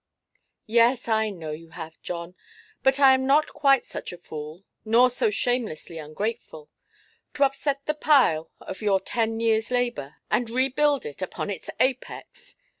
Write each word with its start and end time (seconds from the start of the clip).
"Yes, 0.65 1.07
I 1.07 1.29
know 1.29 1.51
you 1.51 1.69
have, 1.69 2.01
John. 2.01 2.33
But 2.81 2.99
I 2.99 3.13
am 3.13 3.27
not 3.27 3.49
quite 3.53 3.85
such 3.85 4.11
a 4.11 4.17
fool, 4.17 4.63
nor 4.83 5.11
so 5.11 5.29
shamelessly 5.29 5.99
ungrateful. 5.99 6.71
To 7.35 7.43
upset 7.43 7.85
the 7.85 7.93
pile 7.93 8.49
of 8.59 8.81
your 8.81 8.99
ten 8.99 9.39
years' 9.39 9.69
labour, 9.69 10.15
and 10.31 10.49
rebuild 10.49 11.05
it 11.05 11.21
upon 11.21 11.51
its 11.51 11.69
apex! 11.79 12.55